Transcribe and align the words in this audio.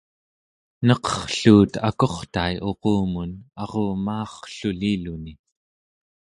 neqerrluut 0.87 1.73
akurtai 1.89 2.53
uqumun 2.69 3.31
arumaarrluliluni 3.61 5.33